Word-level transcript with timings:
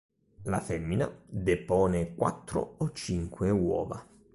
La 0.45 0.59
femmina 0.61 1.07
depone 1.29 2.15
quattro 2.15 2.73
o 2.79 2.89
cinque 2.91 3.51
uova. 3.51 4.03